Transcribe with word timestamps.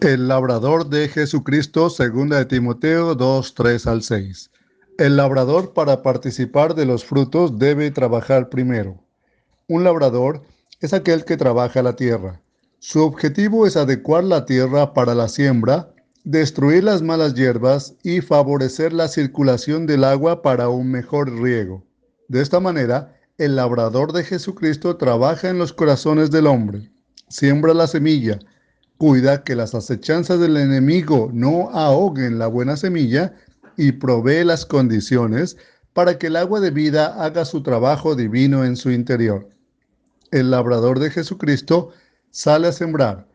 El 0.00 0.28
labrador 0.28 0.88
de 0.88 1.08
Jesucristo, 1.08 1.90
segunda 1.90 2.38
de 2.38 2.46
Timoteo 2.46 3.14
2, 3.14 3.54
3 3.54 3.86
al 3.86 4.02
6. 4.02 4.50
El 4.96 5.18
labrador 5.18 5.74
para 5.74 6.02
participar 6.02 6.74
de 6.74 6.86
los 6.86 7.04
frutos 7.04 7.58
debe 7.58 7.90
trabajar 7.90 8.48
primero. 8.48 9.04
Un 9.68 9.84
labrador 9.84 10.42
es 10.80 10.94
aquel 10.94 11.26
que 11.26 11.36
trabaja 11.36 11.82
la 11.82 11.96
tierra. 11.96 12.40
Su 12.78 13.04
objetivo 13.04 13.66
es 13.66 13.76
adecuar 13.76 14.24
la 14.24 14.46
tierra 14.46 14.94
para 14.94 15.14
la 15.14 15.28
siembra, 15.28 15.92
destruir 16.24 16.82
las 16.82 17.02
malas 17.02 17.34
hierbas 17.34 17.94
y 18.02 18.22
favorecer 18.22 18.94
la 18.94 19.06
circulación 19.06 19.84
del 19.84 20.04
agua 20.04 20.40
para 20.40 20.70
un 20.70 20.90
mejor 20.90 21.30
riego. 21.30 21.84
De 22.26 22.40
esta 22.40 22.58
manera, 22.58 23.14
el 23.36 23.54
labrador 23.54 24.14
de 24.14 24.24
Jesucristo 24.24 24.96
trabaja 24.96 25.50
en 25.50 25.58
los 25.58 25.74
corazones 25.74 26.30
del 26.30 26.46
hombre, 26.46 26.90
siembra 27.28 27.74
la 27.74 27.86
semilla, 27.86 28.38
cuida 29.00 29.44
que 29.44 29.56
las 29.56 29.74
acechanzas 29.74 30.40
del 30.40 30.58
enemigo 30.58 31.30
no 31.32 31.70
ahoguen 31.70 32.38
la 32.38 32.48
buena 32.48 32.76
semilla 32.76 33.32
y 33.78 33.92
provee 33.92 34.44
las 34.44 34.66
condiciones 34.66 35.56
para 35.94 36.18
que 36.18 36.26
el 36.26 36.36
agua 36.36 36.60
de 36.60 36.70
vida 36.70 37.24
haga 37.24 37.46
su 37.46 37.62
trabajo 37.62 38.14
divino 38.14 38.62
en 38.62 38.76
su 38.76 38.90
interior. 38.90 39.48
El 40.32 40.50
labrador 40.50 40.98
de 40.98 41.10
Jesucristo 41.10 41.92
sale 42.30 42.68
a 42.68 42.72
sembrar. 42.72 43.26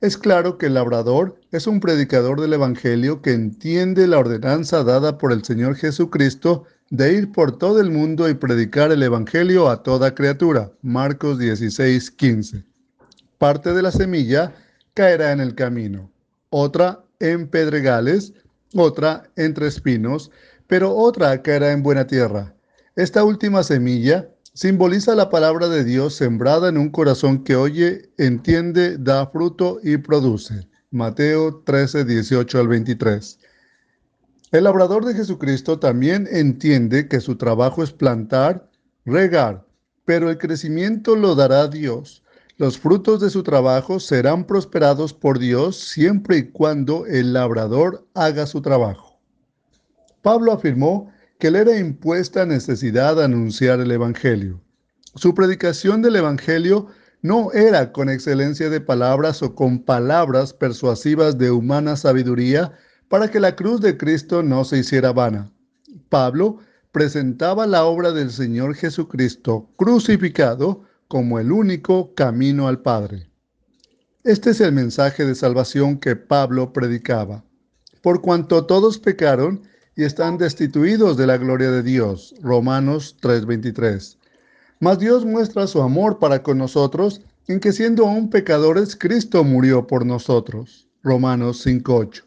Es 0.00 0.18
claro 0.18 0.58
que 0.58 0.66
el 0.66 0.74
labrador 0.74 1.38
es 1.52 1.68
un 1.68 1.78
predicador 1.78 2.40
del 2.40 2.54
Evangelio 2.54 3.22
que 3.22 3.32
entiende 3.32 4.08
la 4.08 4.18
ordenanza 4.18 4.82
dada 4.82 5.18
por 5.18 5.30
el 5.30 5.44
Señor 5.44 5.76
Jesucristo 5.76 6.64
de 6.90 7.12
ir 7.12 7.30
por 7.30 7.56
todo 7.58 7.80
el 7.80 7.92
mundo 7.92 8.28
y 8.28 8.34
predicar 8.34 8.90
el 8.90 9.04
Evangelio 9.04 9.68
a 9.68 9.84
toda 9.84 10.16
criatura. 10.16 10.72
Marcos 10.82 11.38
16, 11.38 12.10
15. 12.10 12.64
Parte 13.38 13.72
de 13.72 13.82
la 13.82 13.92
semilla 13.92 14.52
caerá 14.94 15.32
en 15.32 15.40
el 15.40 15.54
camino, 15.54 16.10
otra 16.50 17.04
en 17.20 17.48
pedregales, 17.48 18.34
otra 18.74 19.30
entre 19.36 19.68
espinos, 19.68 20.30
pero 20.66 20.94
otra 20.94 21.42
caerá 21.42 21.72
en 21.72 21.82
buena 21.82 22.06
tierra. 22.06 22.54
Esta 22.96 23.24
última 23.24 23.62
semilla 23.62 24.28
simboliza 24.54 25.14
la 25.14 25.30
palabra 25.30 25.68
de 25.68 25.84
Dios 25.84 26.14
sembrada 26.14 26.68
en 26.68 26.76
un 26.76 26.90
corazón 26.90 27.42
que 27.44 27.56
oye, 27.56 28.10
entiende, 28.18 28.98
da 28.98 29.26
fruto 29.26 29.80
y 29.82 29.96
produce. 29.96 30.68
Mateo 30.90 31.62
13, 31.64 32.04
18 32.04 32.60
al 32.60 32.68
23. 32.68 33.38
El 34.50 34.64
labrador 34.64 35.06
de 35.06 35.14
Jesucristo 35.14 35.78
también 35.78 36.28
entiende 36.30 37.08
que 37.08 37.20
su 37.20 37.36
trabajo 37.36 37.82
es 37.82 37.92
plantar, 37.92 38.68
regar, 39.06 39.64
pero 40.04 40.28
el 40.28 40.36
crecimiento 40.36 41.16
lo 41.16 41.34
dará 41.34 41.68
Dios. 41.68 42.21
Los 42.62 42.78
frutos 42.78 43.18
de 43.20 43.28
su 43.28 43.42
trabajo 43.42 43.98
serán 43.98 44.44
prosperados 44.44 45.12
por 45.12 45.40
Dios 45.40 45.80
siempre 45.80 46.36
y 46.36 46.42
cuando 46.44 47.06
el 47.06 47.32
labrador 47.32 48.06
haga 48.14 48.46
su 48.46 48.62
trabajo. 48.62 49.18
Pablo 50.22 50.52
afirmó 50.52 51.10
que 51.40 51.50
le 51.50 51.58
era 51.58 51.76
impuesta 51.76 52.46
necesidad 52.46 53.16
de 53.16 53.24
anunciar 53.24 53.80
el 53.80 53.90
Evangelio. 53.90 54.60
Su 55.16 55.34
predicación 55.34 56.02
del 56.02 56.14
Evangelio 56.14 56.86
no 57.20 57.50
era 57.50 57.90
con 57.90 58.08
excelencia 58.08 58.70
de 58.70 58.80
palabras 58.80 59.42
o 59.42 59.56
con 59.56 59.80
palabras 59.80 60.52
persuasivas 60.52 61.38
de 61.38 61.50
humana 61.50 61.96
sabiduría 61.96 62.78
para 63.08 63.28
que 63.28 63.40
la 63.40 63.56
cruz 63.56 63.80
de 63.80 63.96
Cristo 63.96 64.44
no 64.44 64.64
se 64.64 64.78
hiciera 64.78 65.12
vana. 65.12 65.50
Pablo 66.08 66.58
presentaba 66.92 67.66
la 67.66 67.82
obra 67.86 68.12
del 68.12 68.30
Señor 68.30 68.76
Jesucristo 68.76 69.68
crucificado 69.74 70.84
como 71.12 71.38
el 71.38 71.52
único 71.52 72.14
camino 72.14 72.68
al 72.68 72.80
Padre. 72.80 73.28
Este 74.24 74.48
es 74.48 74.62
el 74.62 74.72
mensaje 74.72 75.26
de 75.26 75.34
salvación 75.34 75.98
que 75.98 76.16
Pablo 76.16 76.72
predicaba. 76.72 77.44
Por 78.00 78.22
cuanto 78.22 78.64
todos 78.64 78.98
pecaron 78.98 79.60
y 79.94 80.04
están 80.04 80.38
destituidos 80.38 81.18
de 81.18 81.26
la 81.26 81.36
gloria 81.36 81.70
de 81.70 81.82
Dios. 81.82 82.34
Romanos 82.40 83.18
3:23. 83.20 84.16
Mas 84.80 85.00
Dios 85.00 85.26
muestra 85.26 85.66
su 85.66 85.82
amor 85.82 86.18
para 86.18 86.42
con 86.42 86.56
nosotros 86.56 87.20
en 87.46 87.60
que 87.60 87.72
siendo 87.72 88.08
aún 88.08 88.30
pecadores, 88.30 88.96
Cristo 88.96 89.44
murió 89.44 89.86
por 89.86 90.06
nosotros. 90.06 90.88
Romanos 91.02 91.62
5:8. 91.62 92.24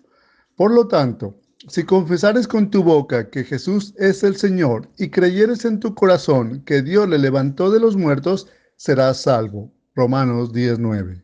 Por 0.56 0.72
lo 0.72 0.88
tanto, 0.88 1.34
si 1.68 1.86
confesares 1.86 2.48
con 2.48 2.70
tu 2.70 2.84
boca 2.84 3.32
que 3.32 3.46
Jesús 3.46 3.96
es 3.98 4.24
el 4.24 4.36
Señor 4.36 4.90
y 4.96 5.10
creyeres 5.10 5.66
en 5.66 5.80
tu 5.80 5.96
corazón 5.96 6.62
que 6.68 6.84
Dios 6.84 7.10
le 7.10 7.18
levantó 7.18 7.72
de 7.72 7.80
los 7.80 7.98
muertos, 7.98 8.48
serás 8.76 9.22
salvo. 9.22 9.72
Romanos 9.96 10.52
19. 10.52 11.24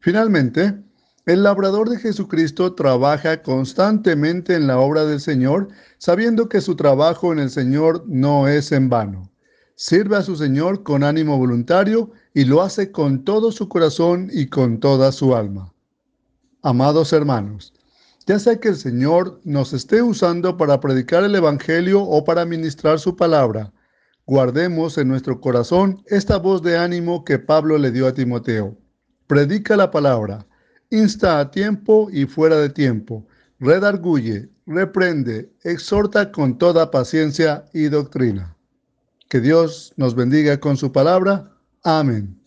Finalmente, 0.00 0.82
el 1.26 1.42
labrador 1.42 1.90
de 1.90 1.98
Jesucristo 1.98 2.74
trabaja 2.74 3.42
constantemente 3.42 4.54
en 4.54 4.66
la 4.66 4.78
obra 4.78 5.04
del 5.04 5.20
Señor, 5.20 5.68
sabiendo 5.98 6.48
que 6.48 6.60
su 6.60 6.74
trabajo 6.74 7.32
en 7.32 7.38
el 7.38 7.50
Señor 7.50 8.02
no 8.08 8.48
es 8.48 8.72
en 8.72 8.88
vano. 8.88 9.30
Sirve 9.76 10.16
a 10.16 10.22
su 10.22 10.36
Señor 10.36 10.82
con 10.82 11.04
ánimo 11.04 11.38
voluntario 11.38 12.10
y 12.34 12.44
lo 12.44 12.62
hace 12.62 12.90
con 12.90 13.24
todo 13.24 13.52
su 13.52 13.68
corazón 13.68 14.30
y 14.32 14.46
con 14.46 14.80
toda 14.80 15.12
su 15.12 15.36
alma. 15.36 15.72
Amados 16.62 17.12
hermanos, 17.12 17.74
ya 18.26 18.38
sea 18.38 18.58
que 18.58 18.68
el 18.68 18.76
Señor 18.76 19.40
nos 19.44 19.72
esté 19.72 20.00
usando 20.00 20.56
para 20.56 20.80
predicar 20.80 21.24
el 21.24 21.34
Evangelio 21.34 22.02
o 22.02 22.24
para 22.24 22.44
ministrar 22.44 22.98
su 22.98 23.16
palabra, 23.16 23.72
Guardemos 24.26 24.98
en 24.98 25.08
nuestro 25.08 25.40
corazón 25.40 26.02
esta 26.06 26.38
voz 26.38 26.62
de 26.62 26.78
ánimo 26.78 27.24
que 27.24 27.38
Pablo 27.38 27.76
le 27.76 27.90
dio 27.90 28.06
a 28.06 28.14
Timoteo. 28.14 28.76
Predica 29.26 29.76
la 29.76 29.90
palabra, 29.90 30.46
insta 30.90 31.40
a 31.40 31.50
tiempo 31.50 32.08
y 32.12 32.26
fuera 32.26 32.56
de 32.56 32.68
tiempo, 32.68 33.26
redarguye, 33.58 34.48
reprende, 34.66 35.52
exhorta 35.64 36.30
con 36.30 36.56
toda 36.56 36.90
paciencia 36.90 37.64
y 37.72 37.84
doctrina. 37.84 38.56
Que 39.28 39.40
Dios 39.40 39.92
nos 39.96 40.14
bendiga 40.14 40.58
con 40.60 40.76
su 40.76 40.92
palabra. 40.92 41.50
Amén. 41.82 42.41